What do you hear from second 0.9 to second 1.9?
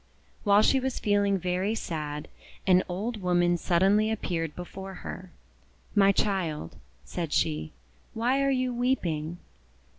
feeling very